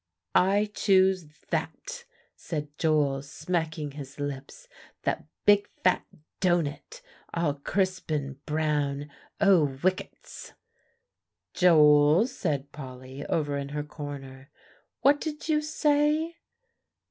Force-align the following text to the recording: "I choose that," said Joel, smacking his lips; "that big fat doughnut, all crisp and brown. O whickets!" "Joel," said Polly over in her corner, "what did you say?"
"I 0.33 0.71
choose 0.73 1.27
that," 1.51 2.05
said 2.35 2.69
Joel, 2.79 3.21
smacking 3.21 3.91
his 3.91 4.19
lips; 4.19 4.67
"that 5.03 5.25
big 5.45 5.69
fat 5.83 6.03
doughnut, 6.39 7.03
all 7.35 7.53
crisp 7.53 8.09
and 8.09 8.43
brown. 8.47 9.11
O 9.39 9.67
whickets!" 9.67 10.53
"Joel," 11.53 12.25
said 12.25 12.71
Polly 12.71 13.23
over 13.27 13.57
in 13.57 13.69
her 13.69 13.83
corner, 13.83 14.49
"what 15.01 15.21
did 15.21 15.47
you 15.47 15.61
say?" 15.61 16.37